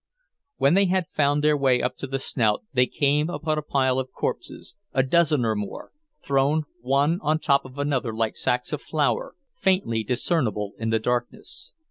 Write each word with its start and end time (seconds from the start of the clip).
When 0.57 0.73
they 0.73 0.85
had 0.87 1.05
found 1.09 1.43
their 1.43 1.55
way 1.55 1.79
up 1.79 1.95
to 1.97 2.07
the 2.07 2.17
Snout 2.17 2.63
they 2.73 2.87
came 2.87 3.29
upon 3.29 3.59
a 3.59 3.61
pile 3.61 3.99
of 3.99 4.11
corpses, 4.11 4.73
a 4.93 5.03
dozen 5.03 5.45
or 5.45 5.55
more, 5.55 5.91
thrown 6.23 6.63
one 6.81 7.19
on 7.21 7.37
top 7.37 7.65
of 7.65 7.77
another 7.77 8.11
like 8.11 8.35
sacks 8.35 8.73
of 8.73 8.81
flour, 8.81 9.35
faintly 9.59 10.03
discernible 10.03 10.73
in 10.79 10.89
the 10.89 10.97
darkness. 10.97 11.73